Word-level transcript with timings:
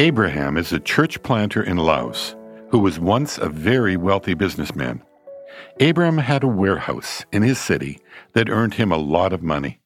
Abraham 0.00 0.56
is 0.56 0.72
a 0.72 0.80
church 0.80 1.22
planter 1.22 1.62
in 1.62 1.76
Laos 1.76 2.34
who 2.70 2.78
was 2.78 2.98
once 2.98 3.36
a 3.36 3.50
very 3.50 3.98
wealthy 3.98 4.32
businessman. 4.32 5.02
Abraham 5.78 6.16
had 6.16 6.42
a 6.42 6.48
warehouse 6.48 7.26
in 7.32 7.42
his 7.42 7.58
city 7.58 8.00
that 8.32 8.48
earned 8.48 8.72
him 8.72 8.92
a 8.92 8.96
lot 8.96 9.34
of 9.34 9.42
money. 9.42 9.78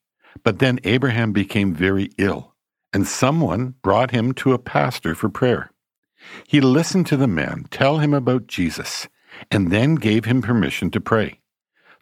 But 0.44 0.60
then 0.60 0.78
Abraham 0.84 1.32
became 1.32 1.74
very 1.74 2.10
ill, 2.16 2.54
and 2.92 3.08
someone 3.08 3.74
brought 3.82 4.12
him 4.12 4.32
to 4.34 4.52
a 4.52 4.58
pastor 4.58 5.16
for 5.16 5.28
prayer. 5.28 5.72
He 6.46 6.60
listened 6.60 7.08
to 7.08 7.16
the 7.16 7.26
man 7.26 7.66
tell 7.72 7.98
him 7.98 8.14
about 8.14 8.46
Jesus 8.46 9.08
and 9.50 9.72
then 9.72 9.96
gave 9.96 10.26
him 10.26 10.42
permission 10.42 10.92
to 10.92 11.00
pray. 11.00 11.40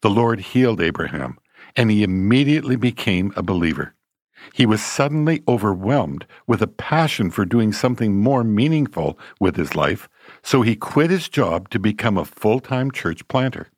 The 0.02 0.10
Lord 0.10 0.38
healed 0.38 0.82
Abraham, 0.82 1.38
and 1.76 1.90
he 1.90 2.02
immediately 2.02 2.76
became 2.76 3.32
a 3.36 3.42
believer. 3.42 3.94
He 4.52 4.66
was 4.66 4.82
suddenly 4.82 5.42
overwhelmed 5.46 6.26
with 6.46 6.62
a 6.62 6.66
passion 6.66 7.30
for 7.30 7.44
doing 7.44 7.72
something 7.72 8.20
more 8.20 8.44
meaningful 8.44 9.18
with 9.40 9.56
his 9.56 9.74
life, 9.74 10.08
so 10.42 10.62
he 10.62 10.76
quit 10.76 11.10
his 11.10 11.28
job 11.28 11.68
to 11.70 11.78
become 11.78 12.18
a 12.18 12.24
full 12.24 12.60
time 12.60 12.90
church 12.90 13.26
planter. 13.28 13.68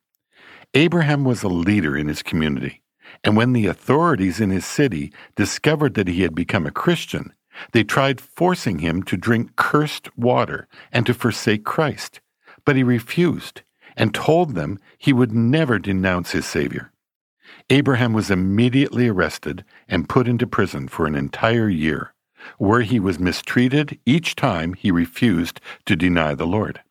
Abraham 0.73 1.23
was 1.23 1.43
a 1.43 1.47
leader 1.47 1.95
in 1.95 2.07
his 2.07 2.21
community, 2.21 2.81
and 3.23 3.37
when 3.37 3.53
the 3.53 3.67
authorities 3.67 4.39
in 4.39 4.49
his 4.49 4.65
city 4.65 5.13
discovered 5.35 5.93
that 5.93 6.07
he 6.07 6.21
had 6.23 6.35
become 6.35 6.65
a 6.65 6.71
Christian, 6.71 7.33
they 7.71 7.83
tried 7.83 8.19
forcing 8.19 8.79
him 8.79 9.03
to 9.03 9.17
drink 9.17 9.55
cursed 9.55 10.09
water 10.17 10.67
and 10.91 11.05
to 11.05 11.13
forsake 11.13 11.63
Christ. 11.63 12.19
But 12.65 12.75
he 12.75 12.83
refused 12.83 13.61
and 13.95 14.13
told 14.13 14.55
them 14.55 14.79
he 14.97 15.13
would 15.13 15.31
never 15.31 15.79
denounce 15.79 16.31
his 16.31 16.45
Savior. 16.45 16.91
Abraham 17.69 18.13
was 18.13 18.31
immediately 18.31 19.07
arrested 19.07 19.63
and 19.87 20.09
put 20.09 20.27
into 20.27 20.47
prison 20.47 20.87
for 20.87 21.05
an 21.05 21.15
entire 21.15 21.69
year, 21.69 22.13
where 22.57 22.81
he 22.81 22.99
was 22.99 23.19
mistreated 23.19 23.99
each 24.05 24.35
time 24.35 24.73
he 24.73 24.91
refused 24.91 25.59
to 25.85 25.95
deny 25.95 26.35
the 26.35 26.47
Lord. 26.47 26.81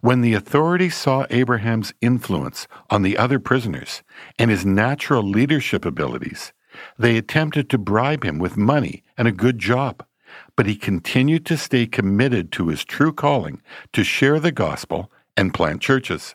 When 0.00 0.20
the 0.20 0.34
authorities 0.34 0.94
saw 0.94 1.26
Abraham's 1.30 1.94
influence 2.00 2.68
on 2.90 3.02
the 3.02 3.16
other 3.16 3.38
prisoners 3.38 4.02
and 4.38 4.50
his 4.50 4.66
natural 4.66 5.22
leadership 5.22 5.84
abilities, 5.84 6.52
they 6.98 7.16
attempted 7.16 7.68
to 7.70 7.78
bribe 7.78 8.24
him 8.24 8.38
with 8.38 8.56
money 8.56 9.02
and 9.16 9.26
a 9.26 9.32
good 9.32 9.58
job, 9.58 10.04
but 10.56 10.66
he 10.66 10.76
continued 10.76 11.44
to 11.46 11.56
stay 11.56 11.86
committed 11.86 12.52
to 12.52 12.68
his 12.68 12.84
true 12.84 13.12
calling 13.12 13.60
to 13.92 14.04
share 14.04 14.38
the 14.38 14.52
gospel 14.52 15.10
and 15.36 15.54
plant 15.54 15.80
churches. 15.80 16.34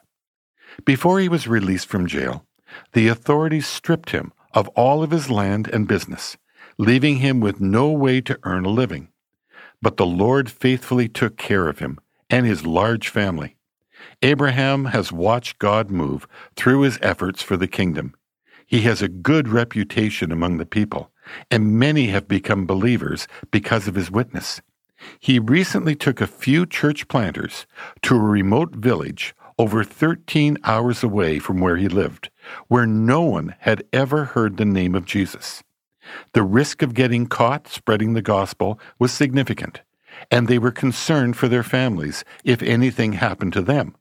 Before 0.84 1.20
he 1.20 1.30
was 1.30 1.48
released 1.48 1.88
from 1.88 2.08
jail, 2.08 2.46
the 2.94 3.08
authorities 3.08 3.68
stripped 3.68 4.12
him 4.12 4.32
of 4.54 4.68
all 4.70 5.04
of 5.04 5.12
his 5.12 5.30
land 5.30 5.68
and 5.72 5.88
business, 5.88 6.38
leaving 6.78 7.18
him 7.18 7.40
with 7.40 7.60
no 7.60 7.90
way 7.92 8.22
to 8.22 8.40
earn 8.44 8.66
a 8.66 8.70
living. 8.70 9.10
But 9.82 9.98
the 9.98 10.06
Lord 10.06 10.50
faithfully 10.50 11.08
took 11.08 11.38
care 11.38 11.68
of 11.68 11.80
him 11.80 12.00
and 12.30 12.46
his 12.46 12.66
large 12.66 13.10
family. 13.10 13.56
Abraham 14.22 14.86
has 14.86 15.12
watched 15.12 15.60
God 15.60 15.90
move 15.90 16.28
through 16.56 16.82
his 16.82 17.00
efforts 17.02 17.42
for 17.42 17.58
the 17.58 17.68
kingdom. 17.68 18.16
He 18.66 18.82
has 18.82 19.02
a 19.02 19.08
good 19.08 19.48
reputation 19.48 20.32
among 20.32 20.58
the 20.58 20.66
people, 20.66 21.12
and 21.52 21.78
many 21.78 22.08
have 22.08 22.28
become 22.28 22.66
believers 22.66 23.28
because 23.52 23.88
of 23.88 23.96
his 23.96 24.10
witness. 24.10 24.62
He 25.20 25.40
recently 25.40 25.96
took 25.96 26.22
a 26.22 26.28
few 26.28 26.66
church 26.66 27.08
planters 27.08 27.66
to 28.04 28.16
a 28.16 28.20
remote 28.20 28.76
village 28.76 29.36
over 29.58 29.84
13 29.84 30.58
hours 30.64 31.04
away 31.04 31.40
from 31.40 31.60
where 31.60 31.78
he 31.78 31.88
lived, 31.88 32.30
where 32.68 32.86
no 32.86 33.22
one 33.22 33.56
had 33.60 33.84
ever 33.94 34.26
heard 34.26 34.58
the 34.58 34.66
name 34.66 34.96
of 34.96 35.06
Jesus. 35.06 35.64
The 36.34 36.44
risk 36.44 36.82
of 36.82 36.94
getting 36.94 37.28
caught 37.28 37.68
spreading 37.68 38.14
the 38.14 38.22
gospel 38.22 38.80
was 39.00 39.12
significant, 39.12 39.82
and 40.30 40.48
they 40.48 40.60
were 40.60 40.72
concerned 40.72 41.38
for 41.38 41.48
their 41.48 41.64
families 41.64 42.24
if 42.44 42.62
anything 42.62 43.14
happened 43.14 43.54
to 43.54 43.62
them. 43.62 43.96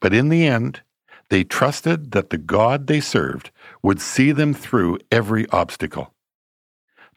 But 0.00 0.14
in 0.14 0.28
the 0.28 0.46
end, 0.46 0.82
they 1.28 1.44
trusted 1.44 2.12
that 2.12 2.30
the 2.30 2.38
God 2.38 2.86
they 2.86 3.00
served 3.00 3.50
would 3.82 4.00
see 4.00 4.32
them 4.32 4.54
through 4.54 4.98
every 5.10 5.48
obstacle. 5.48 6.14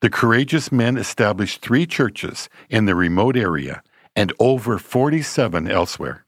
The 0.01 0.09
courageous 0.09 0.71
men 0.71 0.97
established 0.97 1.61
three 1.61 1.85
churches 1.85 2.49
in 2.69 2.85
the 2.85 2.95
remote 2.95 3.37
area 3.37 3.81
and 4.15 4.33
over 4.39 4.77
47 4.77 5.69
elsewhere. 5.69 6.24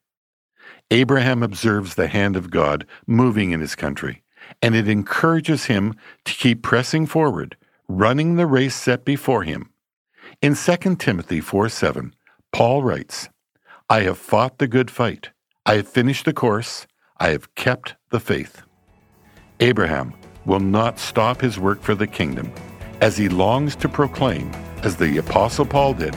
Abraham 0.92 1.44
observes 1.44 1.96
the 1.96 2.08
hand 2.08 2.36
of 2.36 2.50
God 2.50 2.86
moving 3.06 3.52
in 3.52 3.60
his 3.60 3.76
country, 3.76 4.24
and 4.62 4.76
it 4.76 4.88
encourages 4.88 5.66
him 5.66 5.94
to 6.26 6.34
keep 6.34 6.62
pressing 6.62 7.06
forward, 7.06 7.58
running 7.88 8.36
the 8.36 8.46
race 8.46 8.76
set 8.76 9.04
before 9.04 9.44
him. 9.44 9.70
In 10.42 10.56
2 10.56 10.96
Timothy 10.96 11.42
4 11.42 11.70
7, 11.70 12.16
Paul 12.52 12.84
writes, 12.84 13.30
I 13.90 14.02
have 14.02 14.18
fought 14.18 14.60
the 14.60 14.68
good 14.68 14.90
fight, 14.90 15.32
I 15.66 15.76
have 15.76 15.88
finished 15.88 16.26
the 16.26 16.34
course, 16.34 16.88
I 17.18 17.30
have 17.30 17.54
kept 17.56 17.96
the 18.10 18.20
faith. 18.20 18.62
Abraham 19.60 20.14
will 20.46 20.60
not 20.60 21.00
stop 21.00 21.42
his 21.42 21.60
work 21.60 21.82
for 21.82 21.96
the 21.96 22.08
kingdom 22.08 22.52
as 23.02 23.18
he 23.18 23.30
longs 23.30 23.76
to 23.78 23.90
proclaim, 23.90 24.52
as 24.84 24.96
the 24.96 25.18
Apostle 25.18 25.66
Paul 25.66 25.94
did, 25.94 26.14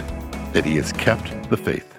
that 0.53 0.65
he 0.65 0.77
has 0.77 0.93
kept 0.93 1.51
the 1.51 1.57
faith. 1.57 1.90